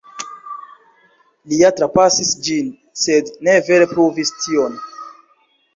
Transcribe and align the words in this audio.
Li 1.51 1.59
ja 1.61 1.71
trapasis 1.81 2.33
ĝin, 2.49 2.73
sed 3.05 3.33
ne 3.49 3.61
vere 3.69 3.91
pruvis 3.95 4.37
tion. 4.41 4.85